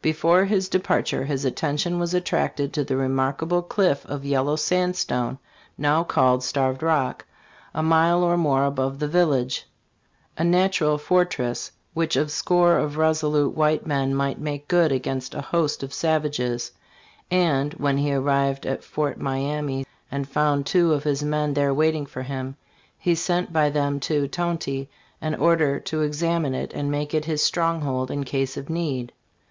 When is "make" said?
14.40-14.68, 26.90-27.12